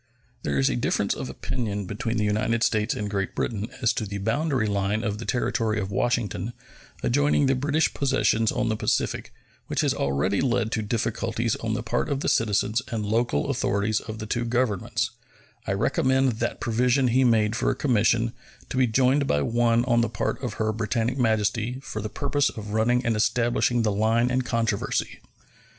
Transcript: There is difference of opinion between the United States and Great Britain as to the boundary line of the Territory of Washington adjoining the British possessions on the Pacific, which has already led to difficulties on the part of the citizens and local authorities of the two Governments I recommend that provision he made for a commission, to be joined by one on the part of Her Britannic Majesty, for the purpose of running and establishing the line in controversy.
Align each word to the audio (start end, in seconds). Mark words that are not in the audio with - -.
There 0.41 0.57
is 0.57 0.67
difference 0.67 1.13
of 1.13 1.29
opinion 1.29 1.85
between 1.85 2.17
the 2.17 2.23
United 2.23 2.63
States 2.63 2.95
and 2.95 3.07
Great 3.07 3.35
Britain 3.35 3.67
as 3.83 3.93
to 3.93 4.03
the 4.07 4.17
boundary 4.17 4.65
line 4.65 5.03
of 5.03 5.19
the 5.19 5.25
Territory 5.25 5.79
of 5.79 5.91
Washington 5.91 6.53
adjoining 7.03 7.45
the 7.45 7.53
British 7.53 7.93
possessions 7.93 8.51
on 8.51 8.67
the 8.67 8.75
Pacific, 8.75 9.31
which 9.67 9.81
has 9.81 9.93
already 9.93 10.41
led 10.41 10.71
to 10.71 10.81
difficulties 10.81 11.55
on 11.57 11.75
the 11.75 11.83
part 11.83 12.09
of 12.09 12.21
the 12.21 12.29
citizens 12.29 12.81
and 12.87 13.05
local 13.05 13.51
authorities 13.51 13.99
of 13.99 14.17
the 14.17 14.25
two 14.25 14.43
Governments 14.43 15.11
I 15.67 15.73
recommend 15.73 16.31
that 16.39 16.59
provision 16.59 17.09
he 17.09 17.23
made 17.23 17.55
for 17.55 17.69
a 17.69 17.75
commission, 17.75 18.33
to 18.69 18.77
be 18.77 18.87
joined 18.87 19.27
by 19.27 19.43
one 19.43 19.85
on 19.85 20.01
the 20.01 20.09
part 20.09 20.41
of 20.41 20.55
Her 20.55 20.73
Britannic 20.73 21.19
Majesty, 21.19 21.79
for 21.81 22.01
the 22.01 22.09
purpose 22.09 22.49
of 22.49 22.69
running 22.73 23.05
and 23.05 23.15
establishing 23.15 23.83
the 23.83 23.91
line 23.93 24.31
in 24.31 24.41
controversy. 24.41 25.19